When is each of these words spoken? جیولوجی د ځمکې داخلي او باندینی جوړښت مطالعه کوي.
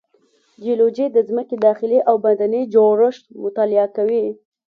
جیولوجی 0.63 1.07
د 1.11 1.17
ځمکې 1.29 1.55
داخلي 1.67 1.99
او 2.09 2.15
باندینی 2.23 2.61
جوړښت 2.73 3.23
مطالعه 3.43 3.87
کوي. 3.95 4.25